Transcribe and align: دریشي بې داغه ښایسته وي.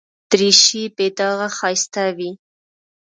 دریشي 0.31 0.83
بې 0.95 1.07
داغه 1.17 1.47
ښایسته 1.57 2.03
وي. 2.17 2.31